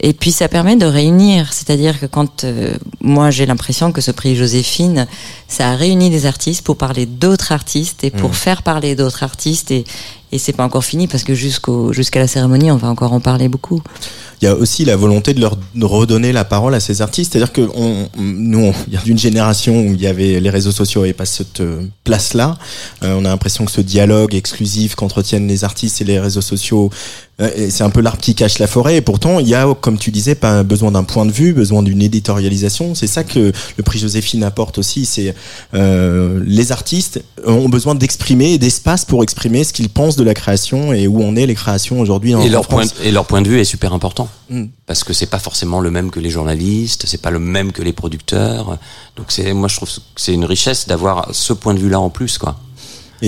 [0.00, 4.10] et puis ça permet de réunir, c'est-à-dire que quand euh, moi j'ai l'impression que ce
[4.10, 5.06] prix Joséphine,
[5.46, 9.70] ça a réuni des artistes pour parler d'autres artistes et pour faire parler d'autres artistes
[9.70, 9.84] et
[10.32, 13.20] et c'est pas encore fini parce que jusqu'au jusqu'à la cérémonie on va encore en
[13.20, 13.82] parler beaucoup.
[14.40, 17.32] Il y a aussi la volonté de leur redonner la parole à ces artistes.
[17.32, 21.04] C'est-à-dire que on, nous, on vient d'une génération où il y avait les réseaux sociaux
[21.04, 22.58] et pas cette euh, place-là.
[23.04, 26.90] Euh, on a l'impression que ce dialogue exclusif qu'entretiennent les artistes et les réseaux sociaux,
[27.40, 28.96] euh, c'est un peu l'arbre qui cache la forêt.
[28.96, 31.82] Et pourtant, il y a, comme tu disais, pas besoin d'un point de vue, besoin
[31.82, 32.94] d'une éditorialisation.
[32.94, 35.06] C'est ça que le prix Joséphine apporte aussi.
[35.06, 35.34] C'est
[35.74, 41.06] euh, les artistes ont besoin d'exprimer d'espace pour exprimer ce qu'ils pensent la création et
[41.06, 42.34] où on est les créations aujourd'hui.
[42.34, 44.28] en- Et leur, point, et leur point de vue est super important.
[44.50, 44.64] Mm.
[44.86, 47.82] Parce que c'est pas forcément le même que les journalistes, c'est pas le même que
[47.82, 48.78] les producteurs.
[49.16, 52.10] Donc c'est, moi je trouve que c'est une richesse d'avoir ce point de vue-là en
[52.10, 52.56] plus, quoi.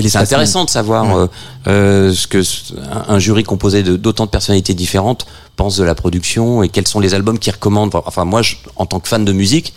[0.01, 1.27] C'est intéressant de savoir euh,
[1.67, 2.41] euh, ce que
[3.07, 6.99] un, jury composé de d'autant de personnalités différentes pense de la production et quels sont
[6.99, 7.95] les albums qu'ils recommandent.
[8.05, 9.73] Enfin moi, je, en tant que fan de musique,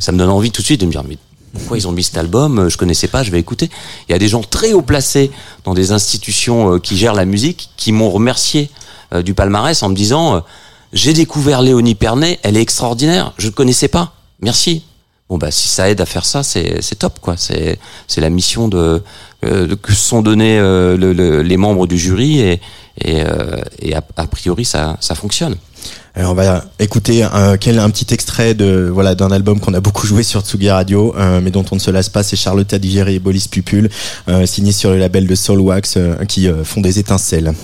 [0.00, 1.18] ça me donne envie tout de suite de me dire mais
[1.52, 3.70] pourquoi ils ont mis cet album Je connaissais pas, je vais écouter.
[4.08, 5.30] Il y a des gens très haut placés
[5.64, 8.70] dans des institutions euh, qui gèrent la musique qui m'ont remercié
[9.12, 10.40] euh, du palmarès en me disant euh,
[10.92, 14.12] j'ai découvert Léonie Pernet, elle est extraordinaire, je ne connaissais pas.
[14.40, 14.82] Merci.
[15.28, 17.36] Bon bah si ça aide à faire ça, c'est top quoi.
[17.36, 19.00] C'est c'est la mission de,
[19.44, 22.60] euh, de- que sont donnés euh, le- le- les membres du jury et
[23.02, 25.54] et, euh, et a, a priori ça ça fonctionne.
[26.14, 30.22] Alors on va écouter un, petit extrait de voilà d'un album qu'on a beaucoup joué
[30.22, 32.22] sur Tsugi Radio, euh, mais dont on ne se lasse pas.
[32.22, 33.88] C'est Charlotte Digéry et Bolis Pupul,
[34.28, 37.54] euh, signé sur le label de Soulwax, euh, qui euh, font des étincelles.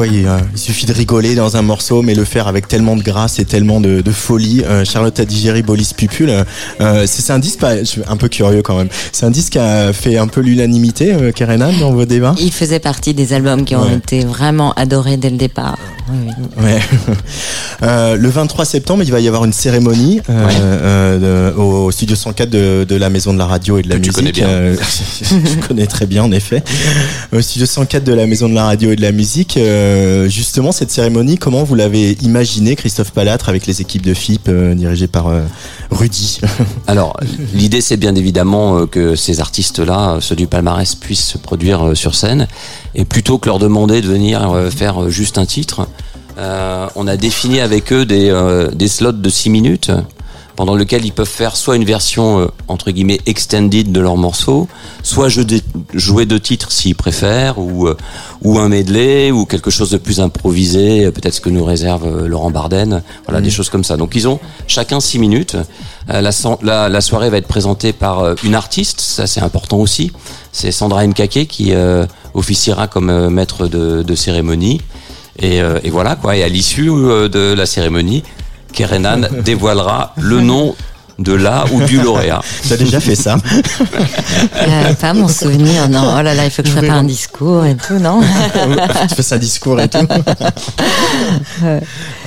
[0.00, 2.96] Quoi, il, euh, il suffit de rigoler dans un morceau, mais le faire avec tellement
[2.96, 4.62] de grâce et tellement de, de folie.
[4.64, 6.44] Euh, Charlotte a digéré Bolis Pupule.
[6.80, 8.88] Euh, c'est un disque, je suis un peu curieux quand même.
[9.12, 12.34] C'est un disque qui a fait un peu l'unanimité, euh, Kerenan, dans vos débats?
[12.40, 13.96] Il faisait partie des albums qui ont Ouais.
[13.96, 15.76] été vraiment adorés dès le départ.
[16.08, 16.18] Oui,
[16.58, 16.64] oui.
[16.64, 16.80] Ouais.
[17.82, 20.52] Euh, le 23 septembre, il va y avoir une cérémonie euh, Ouais.
[20.60, 23.88] euh, de- au, au studio 104 de, de la Maison de la Radio et de
[23.88, 24.16] la Que tu Musique.
[24.16, 24.48] connais bien.
[24.48, 24.76] Euh,
[25.22, 26.62] je connais très bien, en effet.
[27.32, 29.56] Au studio 104 de la Maison de la Radio et de la Musique.
[29.56, 34.48] euh, justement, cette cérémonie, comment vous l'avez imaginée, Christophe Palatre, avec les équipes de FIP
[34.50, 35.40] euh, dirigées par euh,
[35.90, 36.40] Rudy
[36.86, 37.18] Alors,
[37.54, 41.94] l'idée, c'est bien évidemment euh, que ces artistes-là, ceux du palmarès, puissent se produire euh,
[41.94, 42.46] sur scène.
[42.94, 45.88] Et plutôt que leur demander de venir euh, faire euh, juste un titre,
[46.40, 49.90] euh, on a défini avec eux des, euh, des slots de 6 minutes
[50.56, 54.68] pendant lequel ils peuvent faire soit une version euh, entre guillemets extended de leur morceau,
[55.02, 55.28] soit
[55.94, 57.96] jouer deux titres s'ils préfèrent, ou euh,
[58.42, 62.26] ou un medley, ou quelque chose de plus improvisé, peut-être ce que nous réserve euh,
[62.28, 63.96] Laurent Barden, voilà des choses comme ça.
[63.96, 65.56] Donc ils ont chacun six minutes.
[66.08, 70.10] La, san- la, la soirée va être présentée par une artiste, ça c'est important aussi.
[70.52, 71.72] C'est Sandra Mkake qui
[72.34, 74.80] officiera comme maître de, de cérémonie.
[75.38, 76.36] Et, euh, et voilà quoi.
[76.36, 78.22] Et à l'issue euh, de la cérémonie,
[78.72, 80.74] Kerenan dévoilera le nom
[81.18, 82.40] de la ou du lauréat.
[82.66, 83.36] Tu as déjà fait ça
[84.56, 86.14] Euh, pas mon souvenir, non.
[86.18, 88.20] Oh là là, il faut que je prépare un discours et tout, non
[89.08, 89.98] tu fais un discours et tout.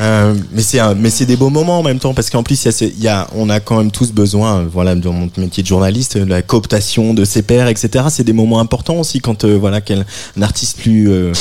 [0.02, 2.66] Euh, mais c'est mais c'est des beaux moments en même temps parce qu'en plus il
[2.66, 5.30] y a, ce- il y a on a quand même tous besoin voilà dans mon
[5.38, 9.20] métier de journaliste de la cooptation de ses pairs etc c'est des moments importants aussi
[9.20, 10.04] quand euh, voilà qu'un
[10.38, 11.32] un artiste plus euh,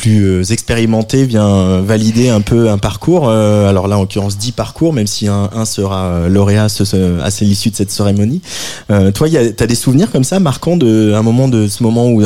[0.00, 4.38] plus euh, expérimenté vient euh, valider un peu un parcours euh, alors là en l'occurrence
[4.38, 8.40] 10 parcours même si un, sera lauréat à l'issue de cette cérémonie.
[8.88, 11.82] Toi il y a- t'as des souvenirs comme ça marquants de un moment de ce
[11.82, 12.22] moment où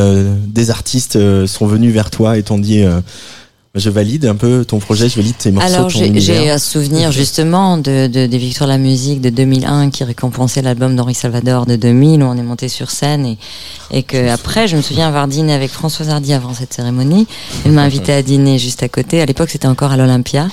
[0.46, 2.84] des artistes sont venus vers toi et t'ont dit
[3.74, 5.74] je valide un peu ton projet, je valide tes morceaux.
[5.74, 9.90] Alors ton j'ai un souvenir justement de, de- des Victoires de la musique de 2001
[9.90, 13.38] qui récompensait l'album d'Henri Salvador de 2000 où on est monté sur scène et,
[13.90, 17.26] et que après je me souviens avoir dîné avec Françoise Hardy avant cette cérémonie.
[17.66, 19.20] Elle m'a invité à dîner juste à côté.
[19.20, 20.46] À l'époque c'était encore à l'Olympia.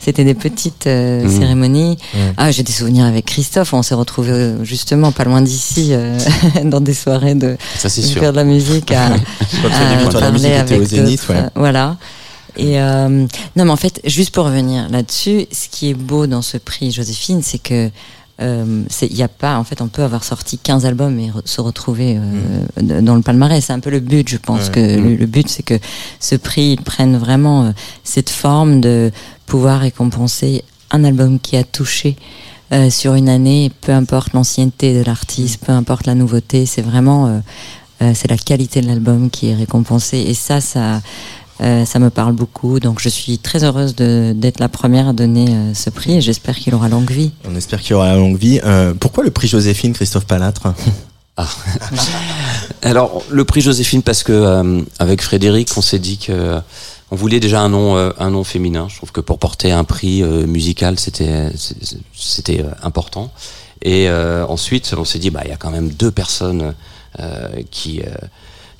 [0.00, 1.30] C'était des petites euh, Mhm.
[1.30, 1.96] cérémonies.
[2.36, 3.72] Ah, j'ai des souvenirs avec Christophe.
[3.72, 6.18] On s'est retrouvés euh, justement pas loin d'ici euh,
[6.64, 11.20] dans des soirées de, Ça de faire de la musique à, à parler avec Zénith,
[11.20, 11.38] d'autres, ouais.
[11.40, 11.96] euh, Voilà.
[12.56, 13.08] Et euh,
[13.56, 16.92] non, mais en fait, juste pour revenir là-dessus, ce qui est beau dans ce prix
[16.92, 17.90] Joséphine, c'est que
[18.40, 21.42] euh, il y a pas, en fait, on peut avoir sorti 15 albums et re-
[21.46, 22.22] se retrouver euh,
[22.80, 23.64] d- dans le palmarès.
[23.64, 24.72] C'est un peu le but, je pense Ouais.
[24.72, 25.78] que le, le but, c'est que
[26.20, 27.70] ce prix prenne vraiment euh,
[28.02, 29.12] cette forme de
[29.46, 32.16] pouvoir récompenser un album qui a touché
[32.72, 37.26] euh, sur une année, peu importe l'ancienneté de l'artiste, peu importe la nouveauté, c'est vraiment
[37.28, 37.38] euh,
[38.02, 40.18] euh, c'est la qualité de l'album qui est récompensée.
[40.18, 41.00] Et ça, ça,
[41.60, 42.80] euh, ça me parle beaucoup.
[42.80, 46.56] Donc je suis très heureuse d'être la première à donner euh, ce prix et j'espère
[46.56, 47.32] qu'il aura longue vie.
[47.48, 48.60] On espère qu'il aura longue vie.
[48.64, 50.74] Euh, pourquoi le prix Joséphine, Christophe Palatre
[52.82, 56.60] Alors le prix Joséphine parce que euh, avec Frédéric on s'est dit que
[57.10, 58.86] on voulait déjà un nom euh, un nom féminin.
[58.88, 61.50] Je trouve que pour porter un prix euh, musical c'était
[62.60, 63.32] euh, important.
[63.82, 66.74] Et euh, ensuite on s'est dit bah il y a quand même deux personnes
[67.20, 68.12] euh, qui euh,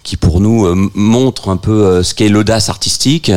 [0.04, 3.32] qui pour nous euh, montrent un peu euh, ce qu'est l'audace artistique,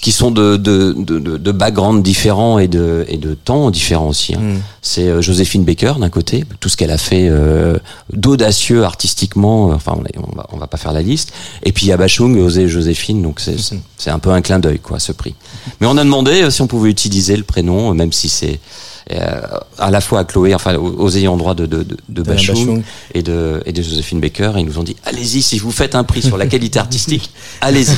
[0.00, 4.34] qui sont de, de, de, de, backgrounds différents et de, et de temps différents aussi.
[4.34, 4.40] hein.
[4.40, 4.60] Mm.
[4.82, 7.76] C'est euh, Joséphine Baker d'un côté, tout ce qu'elle a fait euh,
[8.12, 11.32] d'audacieux artistiquement, euh, enfin on, est- on va, on va pas faire la liste.
[11.64, 14.42] Et puis il y a Bachung, Osé Joséphine, donc c'est c'est- c'est un peu un
[14.42, 15.34] clin d'œil quoi ce prix.
[15.80, 18.60] Mais on a demandé si on pouvait utiliser le prénom, même si c'est
[19.10, 22.32] à la fois à Chloé, enfin aux, aux ayants droit de, de, de, de Alain
[22.36, 22.82] Bachung, Bachung.
[23.14, 25.94] et de, et de Joséphine Baker, et ils nous ont dit allez-y si vous faites
[25.94, 27.96] un prix sur la qualité artistique, allez-y.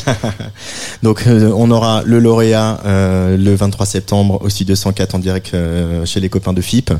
[1.02, 5.52] Donc euh, on aura le lauréat euh, le 23 septembre au Studio 104 en direct
[5.54, 6.92] euh, chez les copains de FIP.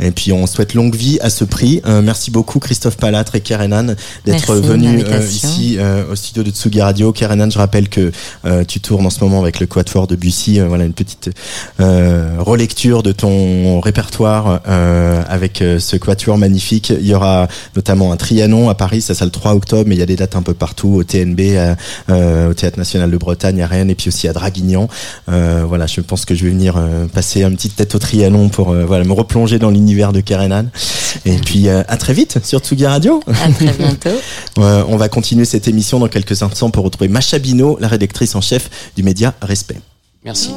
[0.00, 1.80] Et puis on souhaite longue vie à ce prix.
[1.86, 3.94] Euh, merci beaucoup Christophe Palatre et Kerenan
[4.24, 7.12] d'être venus euh, ici euh, au studio de Tsugi Radio.
[7.12, 8.12] Kerenan, je rappelle que
[8.44, 10.60] euh, tu tournes en ce moment avec le Quatuor de Bussy.
[10.60, 11.30] Euh, voilà une petite
[11.80, 13.47] euh, relecture de ton
[13.80, 16.90] répertoire euh, avec euh, ce Quatuor magnifique.
[16.90, 19.98] Il y aura notamment un Trianon à Paris, ça sera le 3 octobre, mais il
[19.98, 21.76] y a des dates un peu partout au TNB, à-
[22.10, 24.88] euh, au Théâtre National de Bretagne à Rennes et puis aussi à Draguignan.
[25.28, 28.48] Euh, voilà, je pense que je vais venir euh, passer une petite tête au Trianon
[28.48, 30.66] pour euh, voilà me replonger dans l'univers de Kerenan.
[31.24, 33.20] Et puis euh, à très vite sur Tsugi Radio.
[33.26, 34.10] À très bientôt.
[34.58, 38.34] Euh, on va continuer cette émission dans quelques instants pour retrouver Macha Bino, la rédactrice
[38.34, 39.80] en chef du média Respect.
[40.24, 40.50] Merci.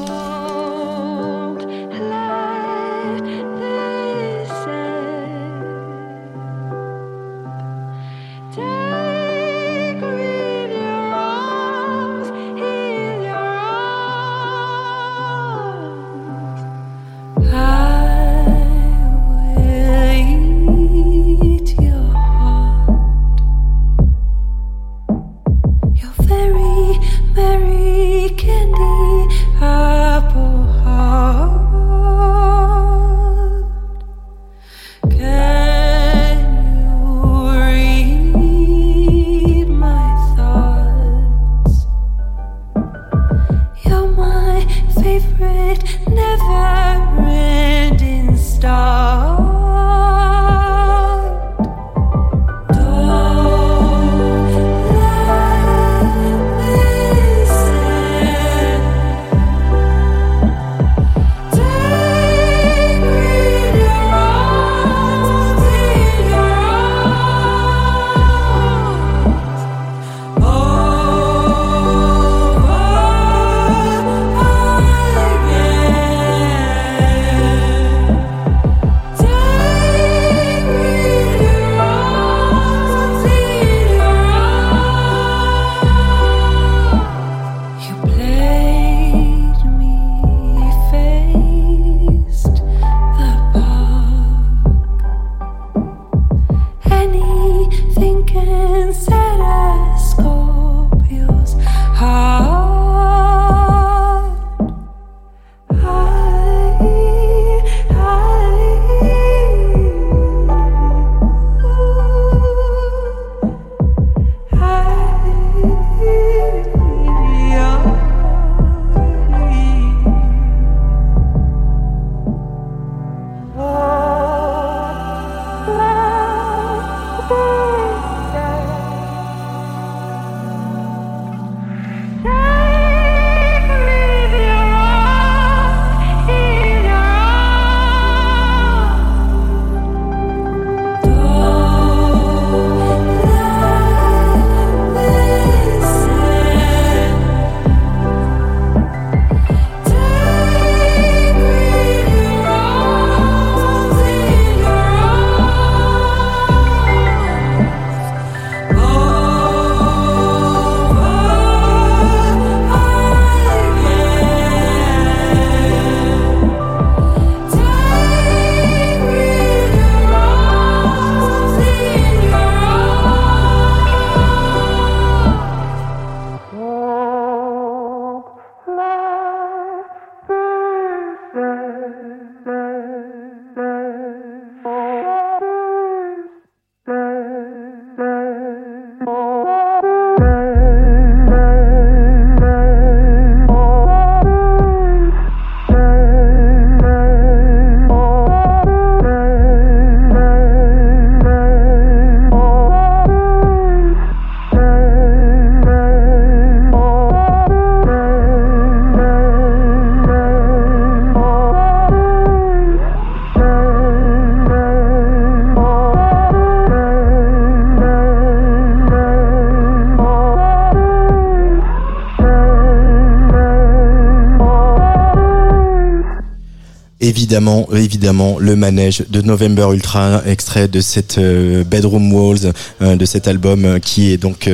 [227.32, 232.52] Évidemment, évidemment, le manège de November Ultra, extrait de cette euh, Bedroom Walls,
[232.82, 234.50] euh, de cet album euh, qui est donc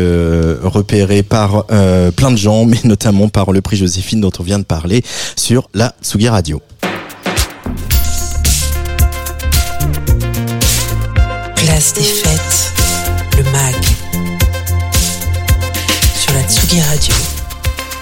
[0.61, 4.63] repéré par plein de gens, mais notamment par le prix Joséphine dont on vient de
[4.63, 5.01] parler
[5.35, 6.61] sur la Tsugi Radio.
[11.55, 12.73] Place des fêtes,
[13.37, 13.83] le MAG.
[16.15, 17.15] Sur la Tsugi Radio.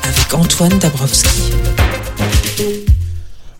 [0.03, 1.53] Avec Antoine Dabrowski.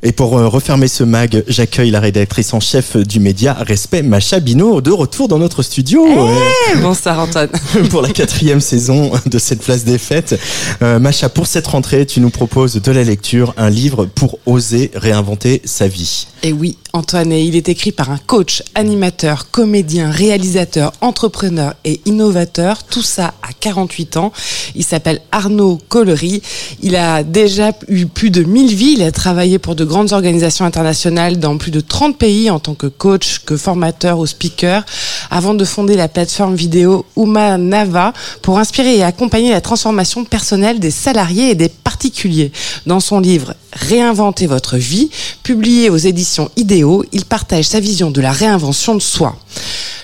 [0.08, 4.40] Et pour euh, refermer ce mag, j'accueille la rédactrice en chef du média Respect, Macha
[4.40, 6.06] Bino, de retour dans notre studio.
[6.08, 7.50] Eh, bonsoir Antoine.
[7.76, 10.40] euh, pour la quatrième saison de cette place des fêtes.
[10.84, 14.92] Euh, Macha, pour cette rentrée, tu nous proposes de la lecture, un livre pour oser
[14.94, 16.28] réinventer sa vie.
[16.44, 22.02] Et oui, Antoine, et il est écrit par un coach, animateur, comédien, réalisateur, entrepreneur et
[22.06, 24.32] innovateur, tout ça à 48 ans.
[24.76, 26.44] Il s'appelle Arnaud Collery.
[26.84, 28.94] Il a déjà eu plus de 1000 vies.
[28.98, 32.74] Il a travaillé pour de grandes organisations internationales dans plus de 30 pays en tant
[32.74, 34.84] que coach, que formateur ou speaker,
[35.32, 40.82] avant de fonder la plateforme vidéo Uma Nava pour inspirer et accompagner la transformation personnelle
[40.82, 42.52] des salariés et des particuliers.
[42.86, 45.10] Dans son livre Réinventer votre vie,
[45.44, 49.38] publié aux éditions Idéo, il partage sa vision de la réinvention de soi.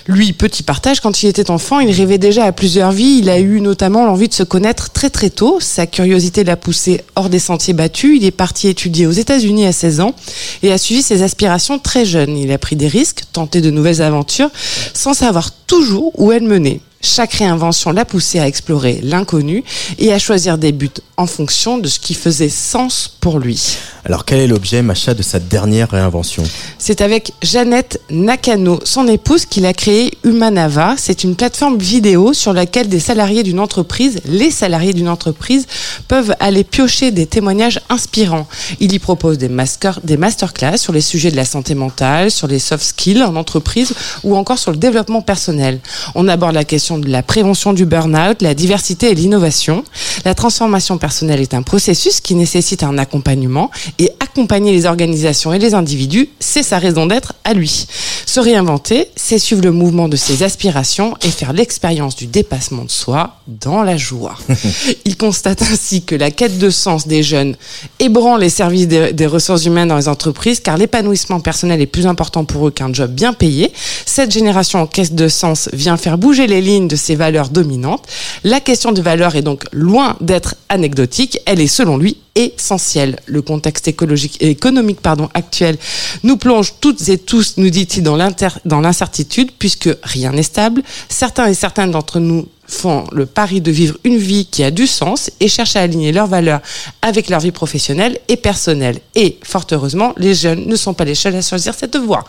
[0.08, 3.18] Lui, petit partage, quand il était enfant, il rêvait déjà à plusieurs vies.
[3.18, 5.58] Il a eu notamment l'envie de se connaître très très tôt.
[5.60, 8.16] Sa curiosité l'a poussé hors des sentiers battus.
[8.16, 10.14] Il est parti étudier aux États-Unis à 16 ans
[10.62, 12.36] et a suivi ses aspirations très jeune.
[12.36, 14.50] Il a pris des risques, tenté de nouvelles aventures,
[14.92, 16.80] sans savoir toujours où elles menaient.
[17.04, 19.64] Chaque réinvention l'a poussé à explorer l'inconnu
[19.98, 23.76] et à choisir des buts en fonction de ce qui faisait sens pour lui.
[24.04, 26.42] Alors quel est l'objet, Macha, de sa dernière réinvention?
[26.78, 30.94] C'est avec Jeannette Nakano, son épouse, qu'il a créé Humanava.
[30.96, 35.66] C'est une plateforme vidéo sur laquelle des salariés d'une entreprise, les salariés d'une entreprise,
[36.08, 38.46] peuvent aller piocher des témoignages inspirants.
[38.80, 42.46] Il y propose des, master, des masterclass sur les sujets de la santé mentale, sur
[42.46, 43.92] les soft skills en entreprise
[44.24, 45.80] ou encore sur le développement personnel.
[46.14, 49.84] On aborde la question de la prévention du burn-out, la diversité et l'innovation.
[50.24, 55.58] La transformation personnelle est un processus qui nécessite un accompagnement et accompagner les organisations et
[55.58, 57.86] les individus, c'est sa raison d'être à lui.
[58.24, 62.90] Se réinventer, c'est suivre le mouvement de ses aspirations et faire l'expérience du dépassement de
[62.90, 64.38] soi dans la joie.
[65.04, 67.56] Il constate ainsi que la quête de sens des jeunes
[67.98, 72.06] ébranle les services des, des ressources humaines dans les entreprises car l'épanouissement personnel est plus
[72.06, 73.72] important pour eux qu'un job bien payé.
[74.06, 78.06] Cette génération en quête de sens vient faire bouger les lignes de ses valeurs dominantes.
[78.44, 83.18] La question de valeur est donc loin d'être anecdotique, elle est selon lui essentielle.
[83.26, 85.76] Le contexte écologique et économique pardon, actuel
[86.22, 90.82] nous plonge toutes et tous, nous dit-il, dans l'incertitude puisque rien n'est stable.
[91.08, 94.86] Certains et certaines d'entre nous font le pari de vivre une vie qui a du
[94.86, 96.60] sens et cherchent à aligner leurs valeurs
[97.02, 98.98] avec leur vie professionnelle et personnelle.
[99.14, 102.24] Et, fort heureusement, les jeunes ne sont pas les seuls à choisir cette voie.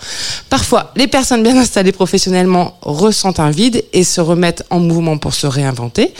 [0.49, 5.33] Parfois, les personnes bien installées professionnellement ressentent un vide et se remettent en mouvement pour
[5.33, 6.13] se réinventer.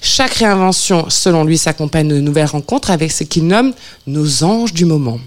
[0.00, 3.72] Chaque réinvention, selon lui, s'accompagne de nouvelles rencontres avec ce qu'il nomme
[4.06, 5.18] nos anges du moment.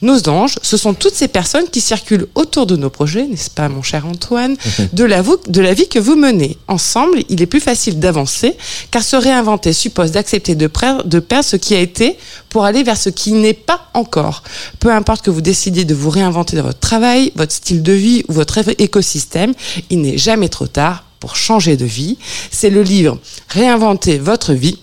[0.00, 3.68] Nos anges, ce sont toutes ces personnes qui circulent autour de nos projets, n'est-ce pas,
[3.68, 4.56] mon cher Antoine,
[4.92, 6.56] de la, vo- de la vie que vous menez.
[6.68, 8.56] Ensemble, il est plus facile d'avancer,
[8.90, 10.70] car se réinventer suppose d'accepter de,
[11.04, 12.18] de perdre ce qui a été
[12.48, 14.42] pour aller vers ce qui n'est pas encore.
[14.80, 18.24] Peu importe que vous décidiez de vous réinventer dans votre travail, votre style de vie
[18.28, 19.54] ou votre écosystème,
[19.90, 22.18] il n'est jamais trop tard pour changer de vie.
[22.50, 23.18] C'est le livre
[23.48, 24.78] Réinventer votre vie.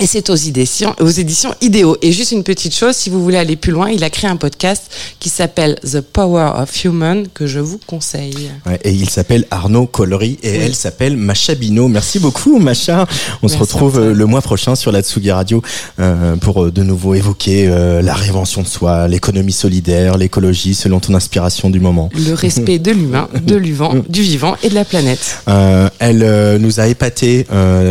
[0.00, 1.96] Et c'est aux éditions, aux éditions Idéo.
[2.02, 4.36] Et juste une petite chose, si vous voulez aller plus loin, il a créé un
[4.36, 4.84] podcast
[5.18, 8.50] qui s'appelle The Power of Human que je vous conseille.
[8.64, 11.88] Ouais, et il s'appelle Arnaud Collery et elle s'appelle Macha Bino.
[11.88, 13.06] Merci beaucoup Macha.
[13.42, 15.62] On se retrouve euh, le mois prochain sur la Tsugi Radio
[15.98, 21.00] euh, pour euh, de nouveau évoquer euh, la réinvention de soi, l'économie solidaire, l'écologie selon
[21.00, 22.08] ton inspiration du moment.
[22.14, 25.42] Le respect de l'humain, de l'uvant, du vivant et de la planète.
[25.48, 27.46] Euh, elle nous a épaté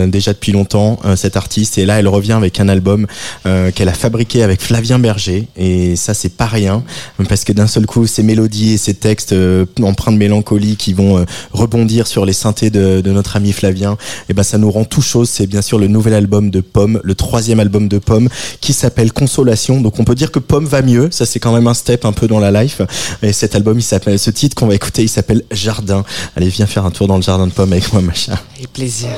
[0.07, 3.07] déjà depuis longtemps, cette artiste, et là elle revient avec un album
[3.45, 6.83] euh, qu'elle a fabriqué avec Flavien Berger, et ça c'est pas rien,
[7.29, 10.93] parce que d'un seul coup ces mélodies et ces textes euh, empreints de mélancolie qui
[10.93, 13.97] vont euh, rebondir sur les synthés de, notre ami Flavien,
[14.29, 15.29] et ben ça nous rend tout chose.
[15.29, 18.29] C'est bien sûr le nouvel album de Pomme, le troisième album de Pomme,
[18.61, 19.81] qui s'appelle Consolation.
[19.81, 22.11] Donc on peut dire que Pomme va mieux, ça c'est quand même un step un
[22.11, 22.81] peu dans la life.
[23.21, 26.03] Et cet album, il s'appelle, ce titre qu'on va écouter, il s'appelle Jardin.
[26.35, 28.33] Allez, viens faire un tour dans le jardin de Pomme avec moi, Macha.
[28.55, 29.09] Avec plaisir.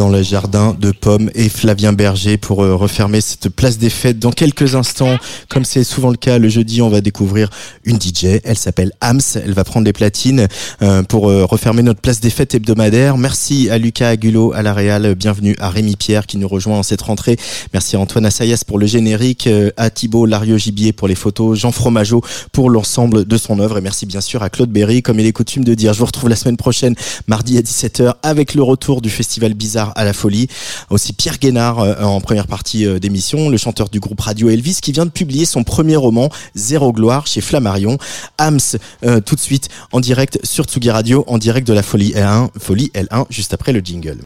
[0.00, 4.18] Dans le jardin de Pommes et Flavien Berger pour euh, refermer cette place des fêtes.
[4.18, 5.18] Dans quelques instants,
[5.50, 7.50] comme c'est souvent le cas le jeudi, on va découvrir
[7.84, 8.40] une DJ.
[8.44, 9.20] Elle s'appelle Ams.
[9.34, 10.48] Elle va prendre les platines
[10.80, 13.18] euh, pour euh, refermer notre place des fêtes hebdomadaire.
[13.18, 15.14] Merci à Lucas Agulo à la Réal.
[15.16, 17.36] Bienvenue à Rémi Pierre qui nous rejoint en cette rentrée.
[17.74, 21.72] Merci à Antoine Assayas pour le générique, à Thibaut Lario Gibier pour les photos, Jean
[21.72, 22.22] Fromageau
[22.52, 25.32] pour l'ensemble de son œuvre et merci bien sûr à Claude Berry comme il est
[25.32, 25.92] coutume de dire.
[25.92, 26.94] Je vous retrouve la semaine prochaine
[27.26, 30.48] mardi à 17h avec le retour du festival Bizarre à la folie.
[30.90, 34.78] Aussi Pierre Guénard euh, en première partie euh, d'émission, le chanteur du groupe Radio Elvis
[34.82, 37.98] qui vient de publier son premier roman Zéro gloire chez Flammarion.
[38.38, 38.58] Ams
[39.04, 42.48] euh, tout de suite en direct sur Tsugi Radio en direct de la folie L1,
[42.58, 44.20] folie L1 juste après le jingle.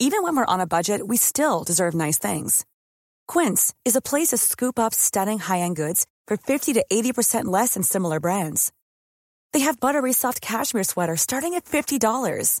[0.00, 2.64] Even when we're on a budget, we still deserve nice things.
[3.26, 7.74] Quince is a place to scoop up stunning high-end goods for 50 to 80% less
[7.74, 8.72] than similar brands.
[9.52, 12.60] They have buttery soft cashmere sweaters starting at $50,